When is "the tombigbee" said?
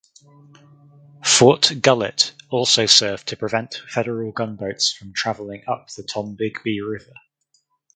5.91-6.79